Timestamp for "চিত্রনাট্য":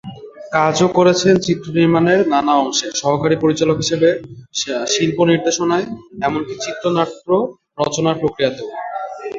6.63-7.27